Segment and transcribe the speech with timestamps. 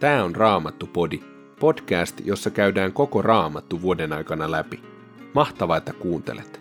[0.00, 1.20] Tämä on Raamattu-podi,
[1.60, 4.82] podcast, jossa käydään koko Raamattu vuoden aikana läpi.
[5.34, 6.60] Mahtavaa, että kuuntelet!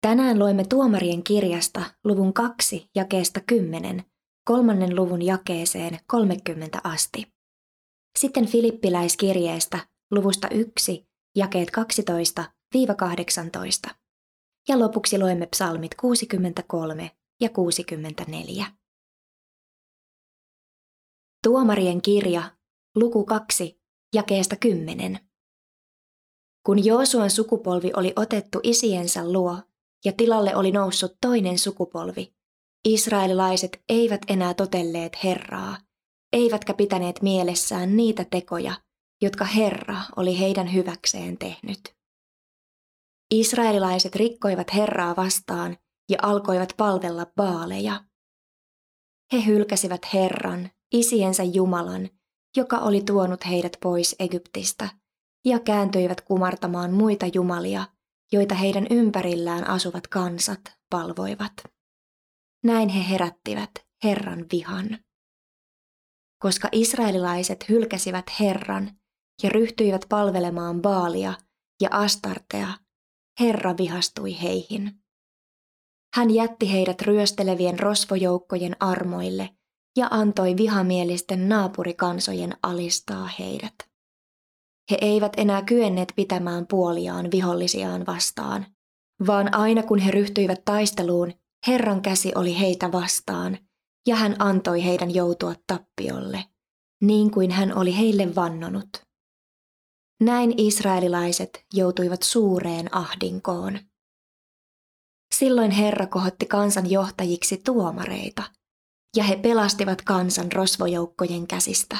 [0.00, 4.04] Tänään loimme Tuomarien kirjasta luvun 2 jakeesta 10,
[4.44, 7.26] kolmannen luvun jakeeseen 30 asti.
[8.18, 9.78] Sitten Filippiläiskirjeestä
[10.10, 11.68] luvusta 1, jakeet
[13.88, 13.90] 12-18.
[14.68, 18.66] Ja lopuksi loimme psalmit 63 ja 64.
[21.42, 22.56] Tuomarien kirja,
[22.94, 23.80] luku 2,
[24.14, 25.18] jakeesta 10.
[26.66, 29.62] Kun Joosuan sukupolvi oli otettu isiensä luo
[30.04, 32.34] ja tilalle oli noussut toinen sukupolvi,
[32.88, 35.78] israelilaiset eivät enää totelleet Herraa,
[36.32, 38.74] eivätkä pitäneet mielessään niitä tekoja,
[39.22, 41.96] jotka Herra oli heidän hyväkseen tehnyt.
[43.30, 45.76] Israelilaiset rikkoivat Herraa vastaan
[46.08, 48.04] ja alkoivat palvella baaleja.
[49.32, 52.08] He hylkäsivät Herran, isiensä Jumalan,
[52.56, 54.88] joka oli tuonut heidät pois Egyptistä,
[55.44, 57.84] ja kääntyivät kumartamaan muita jumalia,
[58.32, 61.52] joita heidän ympärillään asuvat kansat palvoivat.
[62.64, 63.70] Näin he herättivät
[64.04, 64.98] Herran vihan.
[66.42, 68.90] Koska israelilaiset hylkäsivät Herran
[69.42, 71.34] ja ryhtyivät palvelemaan Baalia
[71.82, 72.68] ja Astartea,
[73.40, 75.02] Herra vihastui heihin.
[76.16, 79.50] Hän jätti heidät ryöstelevien rosvojoukkojen armoille
[79.96, 83.74] ja antoi vihamielisten naapurikansojen alistaa heidät.
[84.90, 88.66] He eivät enää kyenneet pitämään puoliaan vihollisiaan vastaan,
[89.26, 91.32] vaan aina kun he ryhtyivät taisteluun,
[91.66, 93.58] Herran käsi oli heitä vastaan,
[94.08, 96.44] ja hän antoi heidän joutua tappiolle,
[97.02, 98.88] niin kuin hän oli heille vannonut.
[100.20, 103.78] Näin israelilaiset joutuivat suureen ahdinkoon.
[105.38, 108.42] Silloin Herra kohotti kansan johtajiksi tuomareita,
[109.16, 111.96] ja he pelastivat kansan rosvojoukkojen käsistä.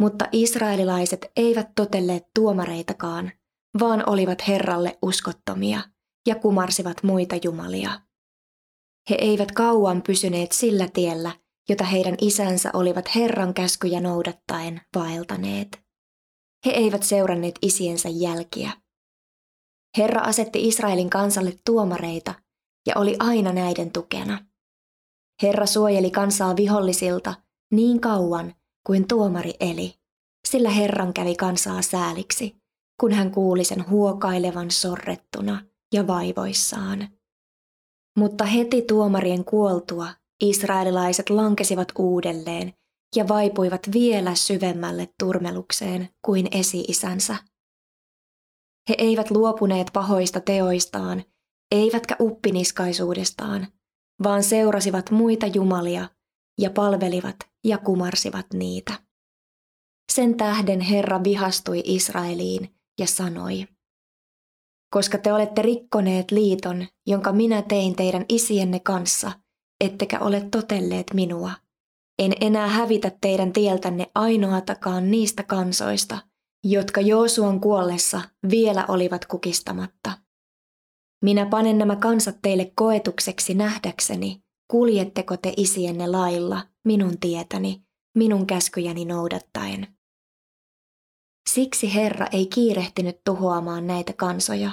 [0.00, 3.32] Mutta israelilaiset eivät totelleet tuomareitakaan,
[3.80, 5.80] vaan olivat Herralle uskottomia
[6.26, 8.00] ja kumarsivat muita jumalia.
[9.10, 11.32] He eivät kauan pysyneet sillä tiellä,
[11.68, 15.82] jota heidän isänsä olivat Herran käskyjä noudattaen vaeltaneet.
[16.66, 18.72] He eivät seuranneet isiensä jälkiä.
[19.98, 22.34] Herra asetti Israelin kansalle tuomareita
[22.86, 24.44] ja oli aina näiden tukena.
[25.42, 27.34] Herra suojeli kansaa vihollisilta
[27.72, 28.54] niin kauan
[28.86, 29.94] kuin tuomari eli,
[30.48, 32.56] sillä Herran kävi kansaa sääliksi,
[33.00, 35.64] kun hän kuuli sen huokailevan sorrettuna
[35.94, 37.08] ja vaivoissaan.
[38.18, 40.08] Mutta heti tuomarien kuoltua
[40.42, 42.72] israelilaiset lankesivat uudelleen
[43.16, 47.36] ja vaipuivat vielä syvemmälle turmelukseen kuin esi-isänsä.
[48.88, 51.24] He eivät luopuneet pahoista teoistaan,
[51.70, 53.66] eivätkä uppiniskaisuudestaan,
[54.22, 56.08] vaan seurasivat muita jumalia
[56.60, 58.92] ja palvelivat ja kumarsivat niitä.
[60.12, 63.66] Sen tähden Herra vihastui Israeliin ja sanoi,
[64.90, 69.32] koska te olette rikkoneet liiton, jonka minä tein teidän isienne kanssa,
[69.84, 71.50] ettekä ole totelleet minua.
[72.18, 76.18] En enää hävitä teidän tieltänne ainoatakaan niistä kansoista,
[76.64, 78.20] jotka Joosuan kuollessa
[78.50, 80.18] vielä olivat kukistamatta.
[81.24, 87.82] Minä panen nämä kansat teille koetukseksi nähdäkseni, kuljetteko te isienne lailla, minun tietäni,
[88.18, 89.98] minun käskyjäni noudattaen.
[91.50, 94.70] Siksi Herra ei kiirehtinyt tuhoamaan näitä kansoja,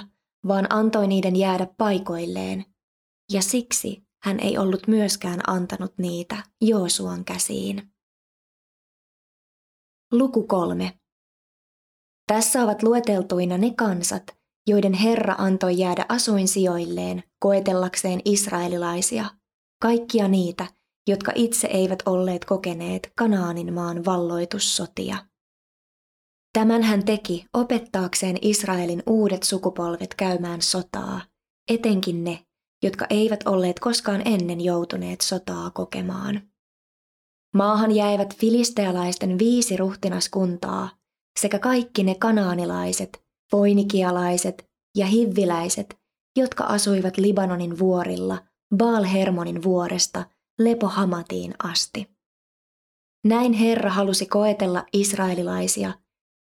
[0.48, 2.64] vaan antoi niiden jäädä paikoilleen,
[3.32, 7.92] ja siksi hän ei ollut myöskään antanut niitä Joosuan käsiin.
[10.12, 11.00] Luku kolme.
[12.26, 14.22] Tässä ovat lueteltuina ne kansat,
[14.66, 19.24] joiden Herra antoi jäädä asuinsijoilleen koetellakseen israelilaisia,
[19.82, 20.66] kaikkia niitä,
[21.08, 25.16] jotka itse eivät olleet kokeneet Kanaanin maan valloitussotia.
[26.52, 31.20] Tämän hän teki opettaakseen Israelin uudet sukupolvet käymään sotaa,
[31.68, 32.46] etenkin ne,
[32.82, 36.40] jotka eivät olleet koskaan ennen joutuneet sotaa kokemaan.
[37.54, 40.88] Maahan jäivät filistealaisten viisi ruhtinaskuntaa
[41.40, 45.98] sekä kaikki ne kanaanilaiset, foinikialaiset ja hivviläiset,
[46.38, 48.38] jotka asuivat Libanonin vuorilla
[48.76, 50.24] Baal-Hermonin vuoresta
[50.58, 52.16] Lepohamatiin asti.
[53.24, 55.92] Näin Herra halusi koetella israelilaisia,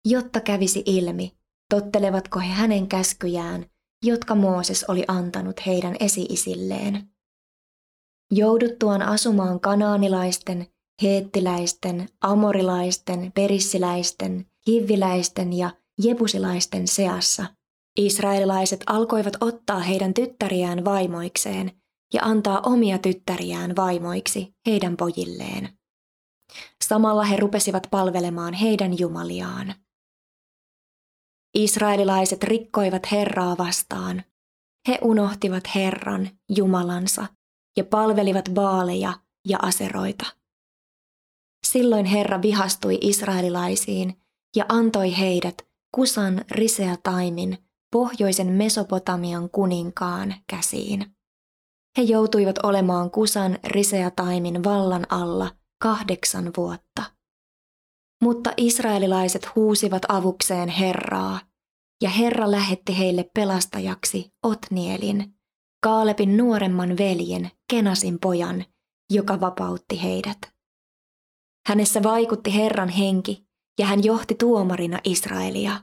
[0.07, 1.37] jotta kävisi ilmi,
[1.69, 3.65] tottelevatko he hänen käskyjään,
[4.03, 7.09] jotka Mooses oli antanut heidän esi-isilleen.
[8.31, 10.67] Jouduttuaan asumaan kanaanilaisten,
[11.01, 15.71] heettiläisten, amorilaisten, perissiläisten, hivviläisten ja
[16.03, 17.45] jebusilaisten seassa,
[17.97, 21.71] israelilaiset alkoivat ottaa heidän tyttäriään vaimoikseen
[22.13, 25.77] ja antaa omia tyttäriään vaimoiksi heidän pojilleen.
[26.83, 29.75] Samalla he rupesivat palvelemaan heidän jumaliaan.
[31.55, 34.23] Israelilaiset rikkoivat Herraa vastaan.
[34.87, 37.27] He unohtivat Herran, Jumalansa,
[37.77, 39.13] ja palvelivat baaleja
[39.47, 40.25] ja aseroita.
[41.67, 44.24] Silloin Herra vihastui israelilaisiin
[44.55, 45.55] ja antoi heidät
[45.95, 47.57] Kusan Riseataimin,
[47.91, 51.15] pohjoisen Mesopotamian kuninkaan käsiin.
[51.97, 57.03] He joutuivat olemaan Kusan Riseataimin vallan alla kahdeksan vuotta.
[58.23, 61.39] Mutta israelilaiset huusivat avukseen Herraa,
[62.01, 65.35] ja Herra lähetti heille pelastajaksi Otnielin,
[65.83, 68.65] Kaalepin nuoremman veljen, Kenasin pojan,
[69.13, 70.37] joka vapautti heidät.
[71.67, 73.44] Hänessä vaikutti Herran henki,
[73.79, 75.81] ja hän johti tuomarina Israelia.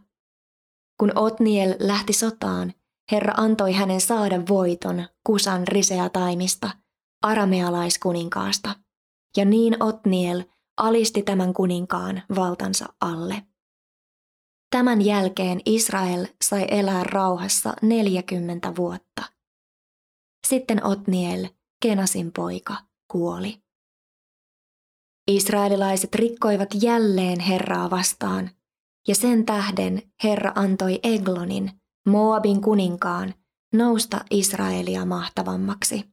[1.01, 2.73] Kun Otniel lähti sotaan,
[3.13, 6.71] Herra antoi hänen saada voiton Kusan riseataimista,
[7.23, 8.75] aramealaiskuninkaasta,
[9.37, 10.45] ja niin Otniel
[10.77, 13.43] alisti tämän kuninkaan valtansa alle.
[14.71, 19.23] Tämän jälkeen Israel sai elää rauhassa 40 vuotta.
[20.47, 21.49] Sitten Otniel,
[21.83, 22.77] Kenasin poika,
[23.11, 23.62] kuoli.
[25.29, 28.51] Israelilaiset rikkoivat jälleen Herraa vastaan,
[29.09, 31.71] ja sen tähden Herra antoi Eglonin,
[32.09, 33.35] Moabin kuninkaan,
[33.75, 36.05] nousta Israelia mahtavammaksi.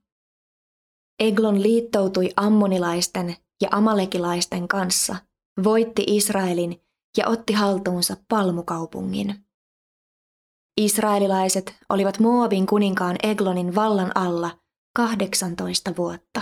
[1.19, 5.15] Eglon liittoutui ammonilaisten ja amalekilaisten kanssa,
[5.63, 6.81] voitti Israelin
[7.17, 9.45] ja otti haltuunsa palmukaupungin.
[10.77, 14.59] Israelilaiset olivat Moabin kuninkaan Eglonin vallan alla
[14.95, 16.41] 18 vuotta.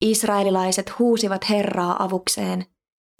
[0.00, 2.66] Israelilaiset huusivat Herraa avukseen,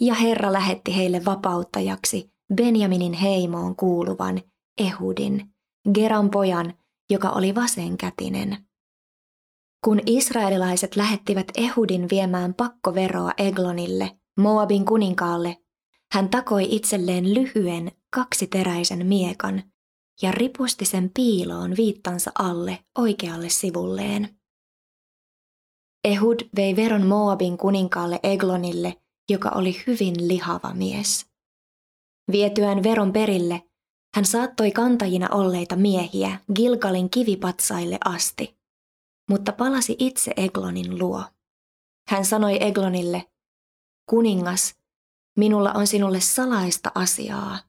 [0.01, 4.41] ja Herra lähetti heille vapauttajaksi Benjaminin heimoon kuuluvan
[4.77, 5.49] Ehudin,
[5.93, 6.73] Geran pojan,
[7.09, 8.57] joka oli vasenkätinen.
[9.85, 15.57] Kun israelilaiset lähettivät Ehudin viemään pakkoveroa Eglonille, Moabin kuninkaalle,
[16.13, 19.63] hän takoi itselleen lyhyen kaksiteräisen miekan
[20.21, 24.38] ja ripusti sen piiloon viittansa alle oikealle sivulleen.
[26.09, 31.25] Ehud vei veron Moabin kuninkaalle Eglonille, joka oli hyvin lihava mies.
[32.31, 33.63] Vietyään veron perille,
[34.15, 38.57] hän saattoi kantajina olleita miehiä Gilgalin kivipatsaille asti,
[39.29, 41.23] mutta palasi itse Eglonin luo.
[42.07, 43.31] Hän sanoi Eglonille,
[44.09, 44.75] kuningas,
[45.37, 47.59] minulla on sinulle salaista asiaa.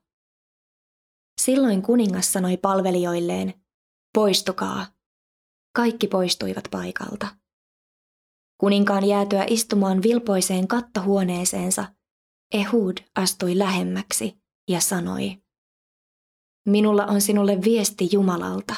[1.41, 3.53] Silloin kuningas sanoi palvelijoilleen,
[4.13, 4.85] poistukaa.
[5.75, 7.40] Kaikki poistuivat paikalta.
[8.61, 11.85] Kuninkaan jäätyä istumaan vilpoiseen kattohuoneeseensa,
[12.53, 15.37] Ehud astui lähemmäksi ja sanoi,
[16.65, 18.75] Minulla on sinulle viesti Jumalalta.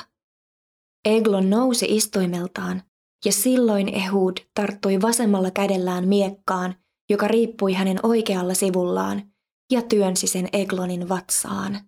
[1.06, 2.82] Eglon nousi istuimeltaan,
[3.26, 6.76] ja silloin Ehud tarttui vasemmalla kädellään miekkaan,
[7.10, 9.32] joka riippui hänen oikealla sivullaan,
[9.72, 11.80] ja työnsi sen Eglonin vatsaan.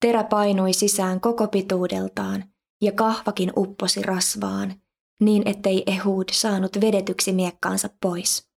[0.00, 2.44] Terä painui sisään koko pituudeltaan,
[2.82, 4.74] ja kahvakin upposi rasvaan,
[5.20, 8.50] niin ettei Ehud saanut vedetyksi miekkaansa pois.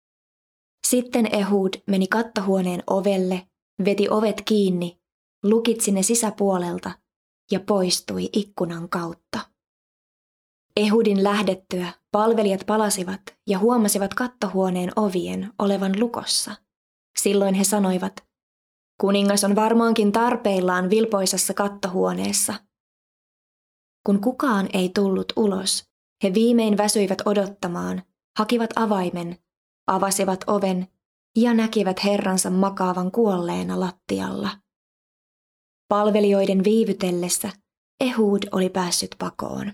[0.88, 3.48] Sitten Ehud meni kattohuoneen ovelle,
[3.86, 5.02] veti ovet kiinni,
[5.44, 6.92] lukitsi ne sisäpuolelta
[7.52, 9.40] ja poistui ikkunan kautta.
[10.76, 16.56] Ehudin lähdettyä palvelijat palasivat ja huomasivat kattohuoneen ovien olevan lukossa.
[17.19, 18.28] Silloin he sanoivat,
[19.02, 22.54] kuningas on varmaankin tarpeillaan vilpoisessa kattohuoneessa.
[24.06, 25.91] Kun kukaan ei tullut ulos,
[26.23, 28.04] he viimein väsyivät odottamaan,
[28.37, 29.37] hakivat avaimen,
[29.87, 30.87] avasivat oven
[31.37, 34.49] ja näkivät herransa makaavan kuolleena lattialla.
[35.87, 37.49] Palvelijoiden viivytellessä
[37.99, 39.71] Ehud oli päässyt pakoon.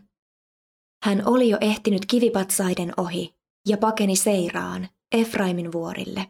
[1.03, 3.35] Hän oli jo ehtinyt kivipatsaiden ohi
[3.67, 6.27] ja pakeni Seiraan, Efraimin vuorille.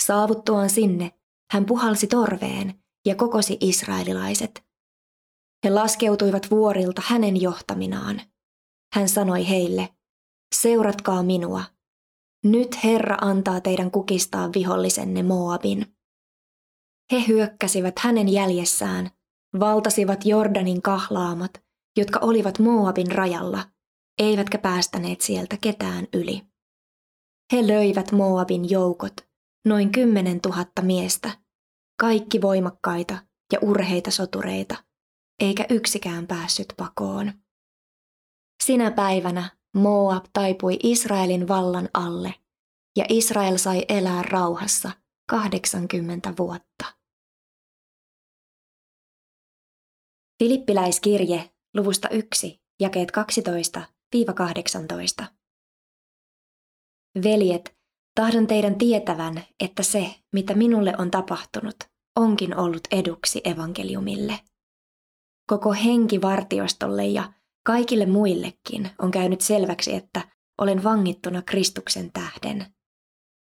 [0.00, 1.12] Saavuttuaan sinne,
[1.52, 4.64] hän puhalsi torveen ja kokosi israelilaiset.
[5.64, 8.20] He laskeutuivat vuorilta hänen johtaminaan.
[8.94, 9.88] Hän sanoi heille,
[10.54, 11.64] seuratkaa minua.
[12.44, 15.96] Nyt Herra antaa teidän kukistaa vihollisenne Moabin.
[17.12, 19.10] He hyökkäsivät hänen jäljessään,
[19.60, 21.50] valtasivat Jordanin kahlaamat,
[21.96, 23.64] jotka olivat Moabin rajalla,
[24.18, 26.42] eivätkä päästäneet sieltä ketään yli.
[27.52, 29.14] He löivät Moabin joukot,
[29.66, 31.30] noin kymmenen tuhatta miestä,
[32.00, 33.18] kaikki voimakkaita
[33.52, 34.84] ja urheita sotureita,
[35.40, 37.32] eikä yksikään päässyt pakoon.
[38.64, 42.34] Sinä päivänä Moab taipui Israelin vallan alle,
[42.96, 44.90] ja Israel sai elää rauhassa
[45.30, 46.84] 80 vuotta.
[50.42, 53.12] Filippiläiskirje luvusta 1 jakeet
[55.22, 55.24] 12-18.
[57.24, 57.78] Veljet,
[58.14, 61.76] tahdon teidän tietävän, että se, mitä minulle on tapahtunut,
[62.18, 64.40] onkin ollut eduksi evankeliumille.
[65.50, 67.32] Koko henki vartiostolle ja
[67.66, 72.66] kaikille muillekin on käynyt selväksi, että olen vangittuna Kristuksen tähden.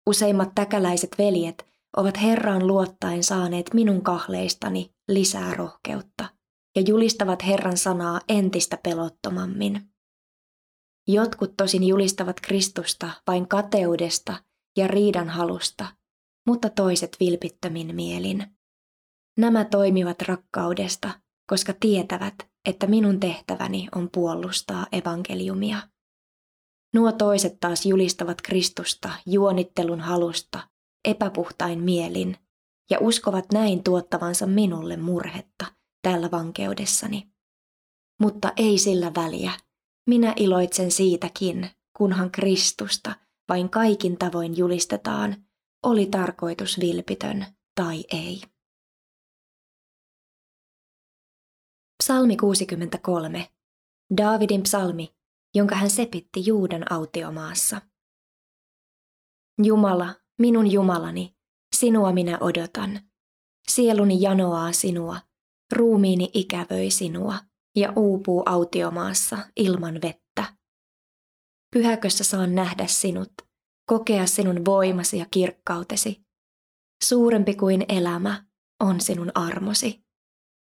[0.07, 1.65] Useimmat täkäläiset veljet
[1.97, 6.29] ovat Herraan luottaen saaneet minun kahleistani lisää rohkeutta
[6.75, 9.89] ja julistavat Herran sanaa entistä pelottomammin.
[11.07, 14.43] Jotkut tosin julistavat Kristusta vain kateudesta
[14.77, 15.85] ja riidan halusta,
[16.47, 18.57] mutta toiset vilpittömin mielin.
[19.37, 21.09] Nämä toimivat rakkaudesta,
[21.49, 25.77] koska tietävät, että minun tehtäväni on puolustaa evankeliumia.
[26.93, 30.67] Nuo toiset taas julistavat Kristusta juonittelun halusta,
[31.05, 32.37] epäpuhtain mielin,
[32.89, 35.65] ja uskovat näin tuottavansa minulle murhetta
[36.01, 37.29] tällä vankeudessani.
[38.21, 39.51] Mutta ei sillä väliä.
[40.09, 43.15] Minä iloitsen siitäkin, kunhan Kristusta
[43.49, 45.45] vain kaikin tavoin julistetaan,
[45.83, 48.41] oli tarkoitus vilpitön tai ei.
[52.03, 53.49] Psalmi 63.
[54.17, 55.15] Daavidin psalmi,
[55.55, 57.81] jonka hän sepitti Juudan autiomaassa.
[59.63, 61.35] Jumala, minun Jumalani,
[61.75, 62.99] sinua minä odotan.
[63.67, 65.17] Sieluni janoaa sinua,
[65.71, 67.37] ruumiini ikävöi sinua
[67.75, 70.55] ja uupuu autiomaassa ilman vettä.
[71.75, 73.33] Pyhäkössä saan nähdä sinut,
[73.85, 76.25] kokea sinun voimasi ja kirkkautesi.
[77.03, 78.45] Suurempi kuin elämä
[78.79, 80.02] on sinun armosi.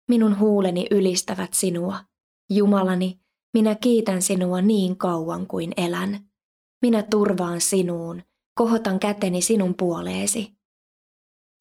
[0.08, 2.04] Minun huuleni ylistävät sinua.
[2.50, 3.20] Jumalani,
[3.54, 6.28] minä kiitän sinua niin kauan kuin elän.
[6.82, 8.22] Minä turvaan sinuun,
[8.54, 10.52] kohotan käteni sinun puoleesi.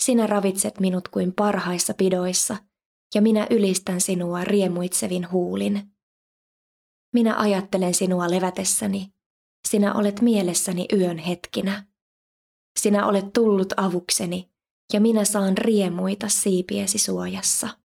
[0.03, 2.57] Sinä ravitset minut kuin parhaissa pidoissa,
[3.15, 5.91] ja minä ylistän sinua riemuitsevin huulin.
[7.13, 9.13] Minä ajattelen sinua levätessäni,
[9.67, 11.87] sinä olet mielessäni yön hetkinä.
[12.79, 14.51] Sinä olet tullut avukseni,
[14.93, 17.80] ja minä saan riemuita siipiesi suojassa.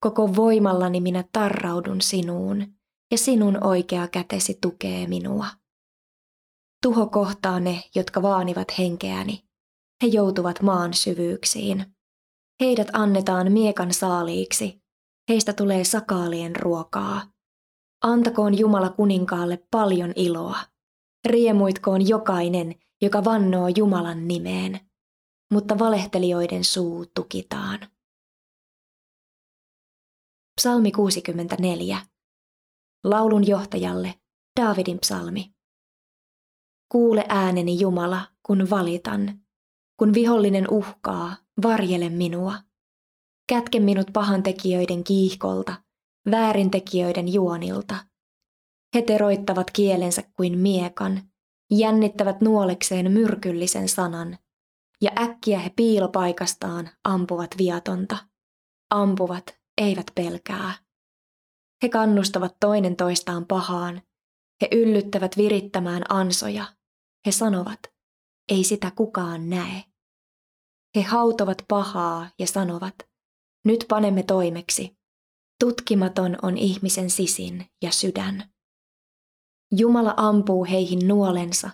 [0.00, 2.66] Koko voimallani minä tarraudun sinuun,
[3.10, 5.46] ja sinun oikea kätesi tukee minua.
[6.82, 9.44] Tuho kohtaa ne, jotka vaanivat henkeäni.
[10.02, 11.96] He joutuvat maan syvyyksiin.
[12.60, 14.82] Heidät annetaan miekan saaliiksi.
[15.28, 17.22] Heistä tulee sakaalien ruokaa.
[18.02, 20.58] Antakoon Jumala kuninkaalle paljon iloa.
[21.28, 24.80] Riemuitkoon jokainen, joka vannoo Jumalan nimeen.
[25.52, 27.78] Mutta valehtelijoiden suu tukitaan.
[30.60, 31.98] Psalmi 64.
[33.04, 34.14] Laulun johtajalle
[34.60, 35.54] Daavidin psalmi.
[36.92, 39.40] Kuule ääneni Jumala, kun valitan.
[39.98, 42.54] Kun vihollinen uhkaa, varjele minua.
[43.48, 45.74] Kätke minut pahantekijöiden kiihkolta,
[46.30, 47.96] väärintekijöiden juonilta.
[48.94, 51.22] He teroittavat kielensä kuin miekan,
[51.70, 54.38] jännittävät nuolekseen myrkyllisen sanan,
[55.00, 58.16] ja äkkiä he piilopaikastaan ampuvat viatonta.
[58.90, 60.74] Ampuvat, eivät pelkää.
[61.82, 64.02] He kannustavat toinen toistaan pahaan.
[64.62, 66.66] He yllyttävät virittämään ansoja.
[67.26, 67.80] He sanovat,
[68.48, 69.84] ei sitä kukaan näe.
[70.96, 72.94] He hautovat pahaa ja sanovat,
[73.64, 74.96] nyt panemme toimeksi.
[75.60, 78.50] Tutkimaton on ihmisen sisin ja sydän.
[79.72, 81.70] Jumala ampuu heihin nuolensa,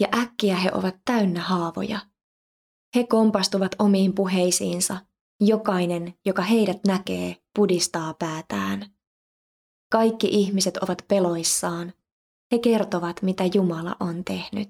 [0.00, 2.00] ja äkkiä he ovat täynnä haavoja.
[2.96, 4.96] He kompastuvat omiin puheisiinsa,
[5.40, 8.86] jokainen, joka heidät näkee, pudistaa päätään.
[9.92, 11.92] Kaikki ihmiset ovat peloissaan.
[12.52, 14.68] He kertovat, mitä Jumala on tehnyt,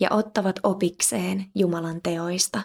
[0.00, 2.62] ja ottavat opikseen Jumalan teoista.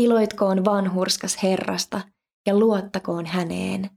[0.00, 2.00] Iloitkoon vanhurskas Herrasta
[2.46, 3.90] ja luottakoon häneen.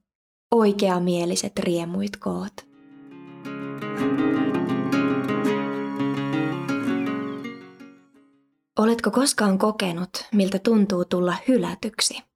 [0.52, 2.54] Oikeamieliset riemuitkoot.
[8.80, 12.35] Oletko koskaan kokenut, miltä tuntuu tulla hylätyksi?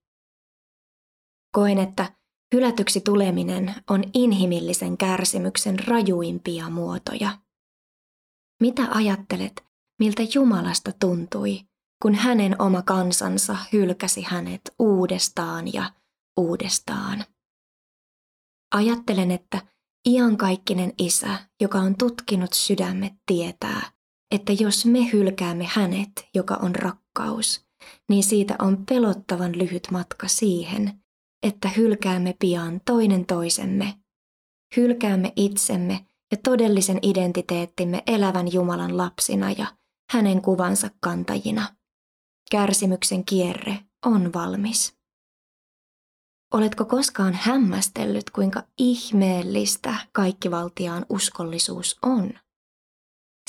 [1.51, 2.19] Koen, että
[2.53, 7.37] Hylätyksi tuleminen on inhimillisen kärsimyksen rajuimpia muotoja.
[8.61, 9.63] Mitä ajattelet,
[9.99, 11.61] miltä Jumalasta tuntui,
[12.01, 15.91] kun hänen oma kansansa hylkäsi hänet uudestaan ja
[16.37, 17.25] uudestaan?
[18.75, 19.61] Ajattelen, että
[20.09, 23.91] iankaikkinen isä, joka on tutkinut sydämet, tietää,
[24.31, 27.65] että jos me hylkäämme hänet, joka on rakkaus,
[28.09, 31.03] niin siitä on pelottavan lyhyt matka siihen,
[31.43, 33.93] että hylkäämme pian toinen toisemme.
[34.77, 39.67] Hylkäämme itsemme ja todellisen identiteettimme elävän Jumalan lapsina ja
[40.11, 41.75] hänen kuvansa kantajina.
[42.51, 44.99] Kärsimyksen kierre on valmis.
[46.53, 52.33] Oletko koskaan hämmästellyt, kuinka ihmeellistä kaikkivaltiaan uskollisuus on?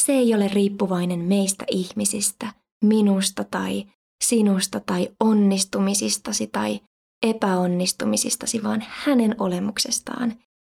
[0.00, 2.54] Se ei ole riippuvainen meistä ihmisistä,
[2.84, 3.86] minusta tai
[4.24, 6.80] sinusta tai onnistumisistasi tai
[7.22, 10.34] epäonnistumisistasi, vaan hänen olemuksestaan,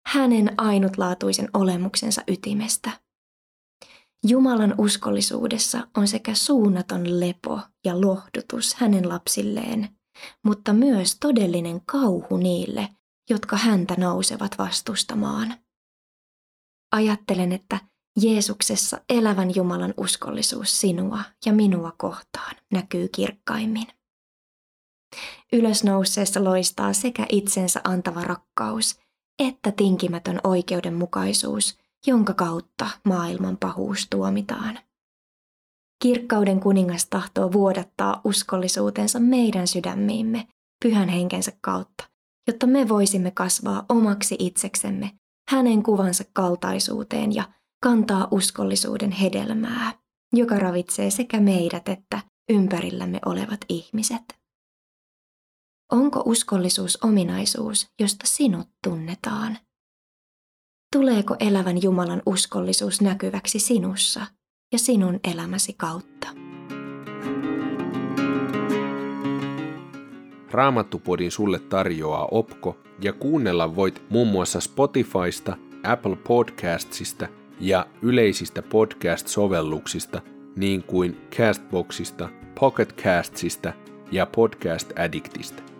[0.07, 2.91] hänen ainutlaatuisen olemuksensa ytimestä.
[4.27, 9.89] Jumalan uskollisuudessa on sekä suunnaton lepo ja lohdutus hänen lapsilleen,
[10.45, 12.89] mutta myös todellinen kauhu niille,
[13.29, 15.53] jotka häntä nousevat vastustamaan.
[16.91, 17.79] Ajattelen, että
[18.21, 23.87] Jeesuksessa elävän Jumalan uskollisuus sinua ja minua kohtaan näkyy kirkkaimmin.
[25.53, 28.99] Ylösnouseessa loistaa sekä itsensä antava rakkaus
[29.39, 31.77] että tinkimätön oikeudenmukaisuus,
[32.07, 34.79] jonka kautta maailman pahuus tuomitaan.
[36.03, 40.47] Kirkkauden kuningas tahtoo vuodattaa uskollisuutensa meidän sydämiimme
[40.83, 42.03] pyhän henkensä kautta,
[42.47, 45.11] jotta me voisimme kasvaa omaksi itseksemme
[45.49, 47.43] hänen kuvansa kaltaisuuteen ja
[47.83, 49.93] kantaa uskollisuuden hedelmää,
[50.33, 54.42] joka ravitsee sekä meidät että ympärillämme olevat ihmiset.
[55.93, 59.57] Onko uskollisuus ominaisuus, josta sinut tunnetaan?
[60.95, 64.25] Tuleeko elävän Jumalan uskollisuus näkyväksi sinussa
[64.71, 66.27] ja sinun elämäsi kautta?
[70.51, 77.27] Raamattupodin sulle tarjoaa Opko ja kuunnella voit muun muassa Spotifysta, Apple Podcastsista
[77.59, 80.21] ja yleisistä podcast-sovelluksista
[80.55, 83.73] niin kuin Castboxista, Pocketcastsista
[84.11, 85.72] ja Podcast Addictista.